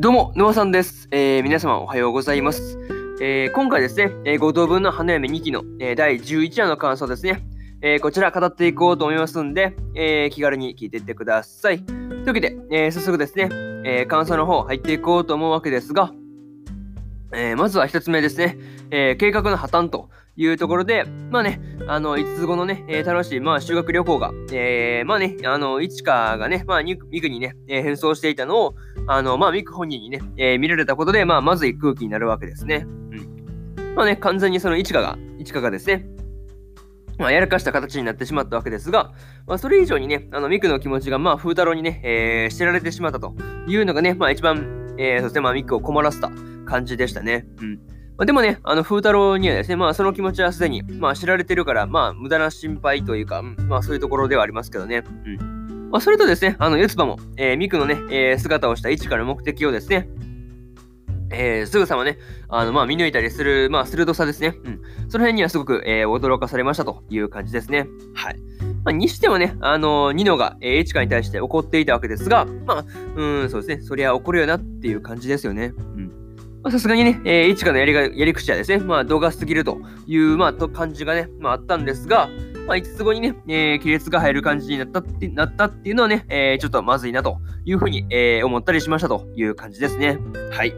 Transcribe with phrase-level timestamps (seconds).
[0.00, 1.08] どうも、沼さんです。
[1.10, 2.78] えー、皆様おはようございます。
[3.20, 7.44] えー、今回ですね、えー、5等分の花嫁2期の、えー、第11話の感想ですね、
[7.82, 11.80] えー、こちら語っていこうと思いますんで、えー、気軽に聞いていってください。
[11.82, 16.12] というわけで、えー、早速ですね、えー、感想の方入っていこうと思うわけですが、
[17.32, 18.56] えー、まずは1つ目ですね、
[18.92, 28.74] えー、計画の破綻というところで、まあね、あの、5つ後のね、えー、楽しい、まあ、修学旅行が、えー、まあね、あの、いちかがね、まあ、ミクにね、えー、変装していたのを、
[29.08, 32.86] あの、まあ、ミク本人にね、えー、見られたことで、まあ、まずい空気になるわけですね。
[32.86, 33.94] うん。
[33.96, 36.06] まあね、完全にそのいちかが、いちかがですね、
[37.18, 39.12] まあ、やらかした形になってしまったわけですが、
[39.48, 43.34] まあ、それ以上にね、あの、ミクの気持ちが、まあ、風太郎にね、えー、知られてしまったと
[43.66, 46.30] いうのがね、まあ、一番、えー、そして、まあ、ミクを困らせた
[46.64, 47.44] 感じでしたね。
[47.60, 47.97] うん。
[48.18, 55.04] まあ、でもね、あの、風太郎にはですね、まあ、その気持ちはすでに、まあ、知られてるから、まあ、無駄な心配というか、まあ、そういうところではありますけどね。
[55.24, 55.88] うん。
[55.92, 60.08] まあ、それとですね、あの、四つ葉も、えー、ミクのね、えー、姿をした位置から目的をですね、
[61.30, 64.56] えー、すぐさまね、あの、まあ、見抜いたりする、まあ、鋭さですね。
[64.64, 64.80] うん。
[65.08, 67.86] その辺にはすごく、えー、驚かされましたという感じですね。
[68.14, 68.36] はい。
[68.84, 72.84] まあ、にしてもね、あのー、ニノが、えー、エチカに対して怒っていたわけですが、まあ、
[73.14, 75.72] うん、そうですね、そりゃ怒るよなっていう感じですよね。
[75.76, 76.17] うん。
[76.70, 82.28] さすがにね、えー、いちかのやりがやり口はですね、まあ、動画すぎるという、まあ、と感じがね、まあ、あったんですが、
[82.66, 90.18] まあ、5つ後にね、えー、亀裂が入る感じになったってなったっていうのはね、えー、ちょっとまずいなというふうに、えー、思ったりしましたという感じですね。
[90.50, 90.74] はい。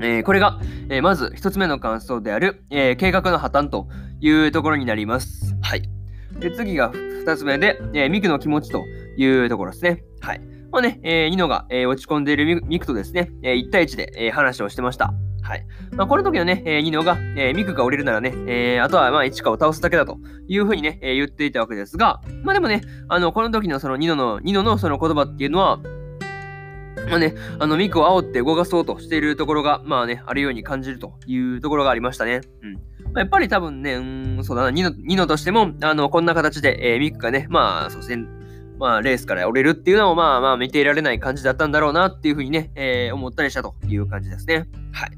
[0.00, 3.88] えー、これが、えー、まず1つ目の感想である、えー、計画の破綻と
[4.20, 5.56] いうところになります。
[5.60, 5.82] はい。
[6.38, 8.82] で次が2つ目で、えー、ミクの気持ちと
[9.16, 10.04] いうところですね。
[10.20, 10.40] はい。
[10.70, 15.12] まあね、えー、ニノが、えー、落ち込んでいるミクとですね、えー、1対1で、えー、話をしてました。
[15.42, 15.66] はい。
[15.92, 25.78] まあ、この時のね、えー、ニノが、えー、ミクが降りるならね、えー、あとはまあ、イチカを倒すだけだというふうにね、えー、言っていたわけですが、まあでもね、あの、この時のそのニノの、ニノのその言葉っていうのは、
[27.08, 32.40] まあね、あの、ミクを煽って動かそうとしているところが、まあね、あるように感じるというところがありましたね。
[32.62, 32.74] うん。
[32.74, 32.80] ま
[33.16, 34.00] あ、やっぱり多分ね、う
[34.40, 38.26] ん、そうだな、ニノ、ニノとしても、あの、こんな形で、えー、ミクがね、まあ、そうですね、
[38.78, 44.66] まあ、レースから降りるっていうのも、まあまあ、見ていられない感じだったんだろうなっていうふうにね、えー、思ったりしたという感じですね。
[44.92, 45.10] はい。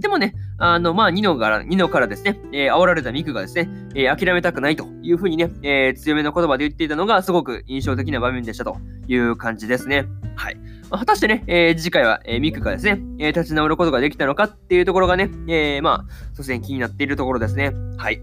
[0.00, 10.06] でもね、あの、まあ、ニノから、ニノからですね、えー、煽られたミクがですね、えー、諦めたくないというふうにね、えー、強めの言葉で言っていたのが、すごく印象的な場面でしたという感じですね。
[10.34, 10.56] はい。
[10.90, 17.72] まあ、果たしてね、えー、次回は、えー、ミクがですね、えー、立ち直ることができたのかっていうところがね、えー、まあ、突然気になっているところですね。
[17.98, 18.22] はい。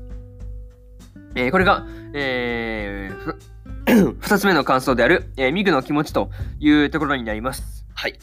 [1.36, 3.36] えー、これが、えー、
[4.30, 6.30] 2つ目の感想である、えー、ミグの気持ちと
[6.60, 7.88] いうところになります。
[7.96, 8.20] はい。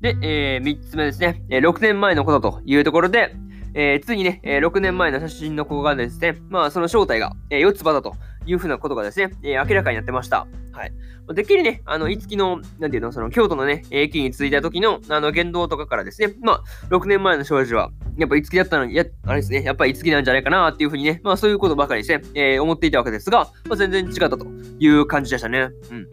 [0.00, 3.36] で、えー、3つ目ですね、えー、6年前のことというところで、
[3.74, 8.14] えー、ついにね、えー、6年前の写真の子がですね、まあ、その正体が、えー、四つ葉だと
[8.46, 10.46] いうふうなことがですね、えー、明らかになってました。
[10.72, 10.92] はい。
[11.34, 24.46] でっきりね、あの、いつきの、なんていうの、その、京都のね、駅に着いた時の、あの、言動とかからですね、まあ、6年前の少女は、やっぱいつきだったのに、や、あれですね、やっぱりいつきなんじゃないかなっていうふうにね、まあ、そういうことばかりですね、えー、思っていたわけですが、まあ、全然違ったと
[24.78, 25.70] いう感じでしたね。
[25.90, 26.08] うん。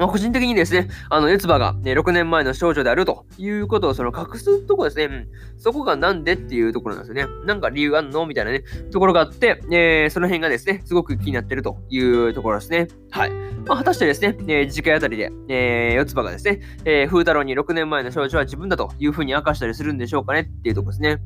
[0.00, 5.28] ま、個人的にですね、あの、エツバが、ね、6年前の少女であるということをその隠すとこですね、うん、
[5.58, 7.30] そこがなんでっていうところなんですよね。
[7.44, 12.88] なんか理由あんのみたいなね、ところがあって、えー、その辺がですね、すごく気になってるというところですね。
[13.10, 13.30] はい。
[13.66, 21.18] まあ、果たしてですね、えー、次回あたりで、えー、四つ葉がですね、えー、風太郎に6年前の少女は自分だというふうに明かしたりするんでしょうかねっていうところですね。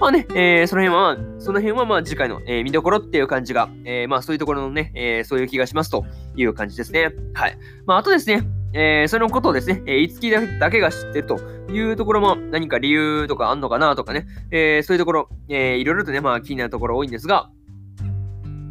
[0.00, 6.04] まあね、えー、その辺は、その辺はまあ次回の、えー、見どころっていう感じが、えー、まあそういうところのね、えー、そういう気がしますと
[6.36, 7.10] いう感じですね。
[7.34, 7.58] はい。
[7.84, 11.38] まああとですね、えー、そのことをですね、えー、いつきだけが知ってると
[11.70, 17.50] いうところも何か理由とかあんのかなとかね、えー、そういうところ、えー、いろいろとね、まあ気になるところ多いんですが、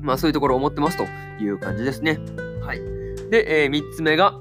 [0.01, 1.03] まあそういうところを思ってますと
[1.43, 2.19] いう感じですね。
[2.61, 2.79] はい。
[3.29, 4.39] で、えー、3つ目が、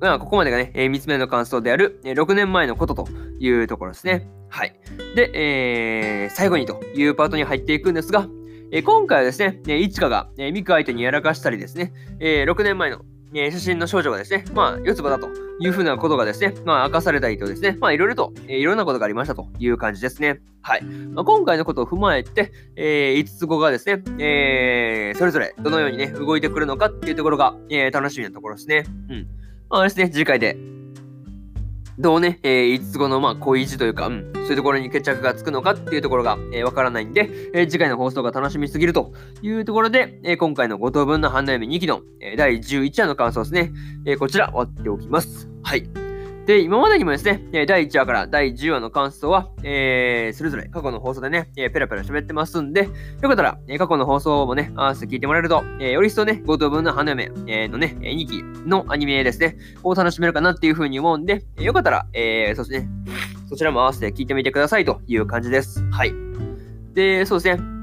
[0.00, 3.08] まあ、ここまでがね、えー、3つ目の感想である、え、6年前のことと
[3.38, 4.28] いうところですね。
[4.48, 4.74] はい。
[5.14, 8.28] で、えー、最後にというパートに入っていくんですが、
[8.72, 13.00] えー、今回はですね、えー、いちかが、えー、ミク相手にやらかしたりですね、え、6年前の、
[13.34, 15.28] え、写真の少女がですね、まあ、四つ葉だと
[15.60, 20.40] いうふうなことがですね、まあ、明かされたりとですね、まあ、いろいろと、えー、いろんなことがありましたという感じですね。
[20.60, 20.84] はい。
[20.84, 28.84] まあ、今回のことを踏まえて、えー、5つ後がですね、えー、それぞれどのようにね、動いてくるのかっていうところが、えー、楽しみなところですね。
[29.08, 29.26] うん。
[29.68, 30.56] まあですね、次回で、
[31.98, 43.72] どうね、えー、5つ後の、まあ、恋路というか、うん、そういうところに決着がつくのかっていうところが、えー、わからないんで、えー、次回の放送が楽しみすぎるというところで、えー、今回の5等分の花嫁2期の、えー、第11話の感想ですね、
[44.04, 45.48] えー、こちら終わっておきます。
[45.62, 46.05] はい。
[46.46, 52.88] で、今までにもですね、第1話から第10話の感想は、えー、それぞれ過去の放送でね、えー、ペラペラ喋ってますんで、よ
[53.22, 62.88] かったら、え、過去の放送もね、合わせて聞いてもらえると、えー、より一層ね、五等分の花嫁、え、のね、2期のアニメですね、を楽しめるかなっていうふうに思うんで、えー、よかったら、え、そしてね、
[63.48, 65.82] そちらも合わせて聞いてみてくださいという感じです。
[65.90, 66.12] はい。
[66.94, 67.75] で、そうですね。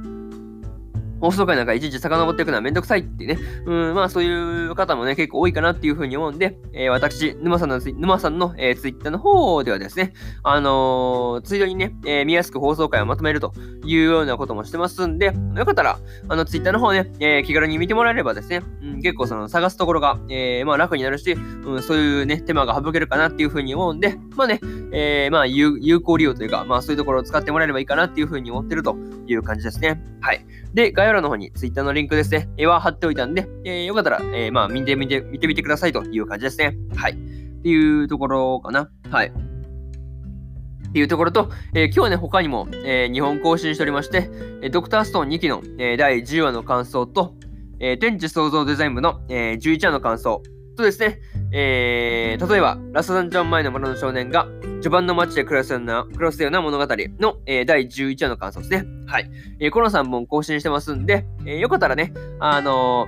[1.23, 10.11] 放送回なんかいちいち遡っていくのはめんどくさいってね、うん、まあそういう方もね、結構多いかなっていうふうに思うんで、えー、私、沼さんの、沼さんの、えー、ツイッターの方ではですね、
[10.43, 13.53] あのー、ついでにね、えー、見やすく放送回をまとめると
[13.85, 15.97] いうようなこともしてますんで、よかったら、
[16.27, 24.59] あの、ツイッターの方ね、えー、気軽に見てもらえればですね、うん、結構その探すところが、えー、まあ楽になるし、うん、そういうね、手間が省けるかなっていうふうに思うんで、まあね、
[24.91, 30.01] えー、まあ有効利用というか、まあそういうところを使ってもらえればいいかなっていうふうに思ってるという感じですね。
[30.19, 30.45] はい。
[30.73, 36.75] で、概要欄の方に Twitter のリンクですね、絵は貼っておいたんで、えー、よかったら、えー、まあ、見てみて、見てみてくださいという感じですね。
[36.95, 37.13] はい。
[37.13, 38.89] っていうところかな。
[39.09, 39.27] はい。
[39.27, 44.29] っていうところと、えー、今日はね、他にも、えー、日本更新しておりまして、
[44.61, 47.35] えー、ドクターストーン2期の、えー、第10話の感想と、
[47.79, 50.43] えー、天地創造デザイン部の、えー、11話の感想
[50.75, 51.19] とですね、
[51.51, 54.47] えー、例えば、ラストダンジョン前の村の少年が、
[54.81, 56.85] 序盤の街で暮らすような、暮らすような物語
[57.19, 58.85] の、えー、第11話の感想ですね。
[59.07, 59.29] はい。
[59.59, 63.07] えー、この3本更新してますんで、えー、よかったらね、あの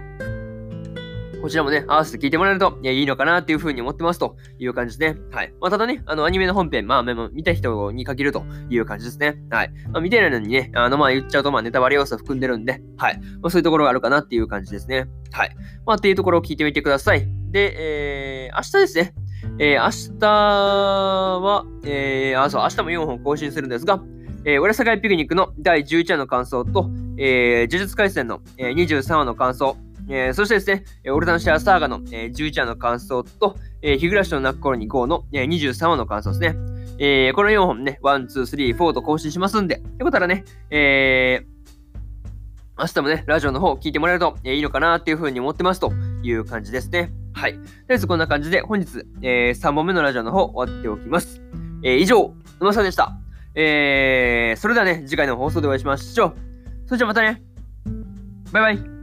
[1.46, 5.22] こちらもね、合わせて聞いてもらえると、いや、いいのかなっていうふうに思ってますという感じですね。
[5.32, 5.54] はい。
[5.62, 9.38] まあ、ただね、あの、アニメの本編、まあ、見た人に限るという感じですね。
[9.52, 9.72] はい。
[9.92, 13.20] まあ、見てないのにね、あの、まあ、言っちゃうと、まあ、ネタバレ要素含んでるんで、はい。
[13.42, 15.06] まあ、そういうところがあるかなっていう感じですね。
[15.34, 15.56] はい。
[15.86, 17.35] まあ、っていうところを聞いてみてください。
[17.56, 19.14] で、えー、明日ですね。
[19.60, 24.04] えー、明日は、えー、あ、そう、明日も4本更新するんですが、
[24.44, 29.78] えー、浦坂ピクニックの第11話の感想と、えー、呪術廻戦の、えー、23話の感想、
[30.10, 36.58] えー、そしてですね、オルタンシアサーガの、えー、11話の感想と、えー、日暮らしの泣く頃に GO の、えー、23話の感想ですね。
[37.00, 41.56] えー、この4本ね、1、2、3、4と更新しますんで、よかったらね、えー、
[42.78, 45.94] 明日もね、ラジオの方聞いてもらえると、えー、いいのかなっていうふうに思ってますと
[46.26, 47.12] いう感じですね。
[47.34, 47.54] はい。
[47.54, 51.42] とりあえずこんな感じで本日、えー、3本目のラジオの方終わっておきます。
[51.84, 53.18] えー、以上、沼さんでした。
[53.56, 56.36] えー、それではね、次回の放送でお会いしましょう。
[56.86, 57.42] それじゃあまたね。
[58.52, 58.95] バイバイ。